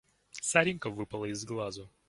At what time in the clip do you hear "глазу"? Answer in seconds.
1.45-1.87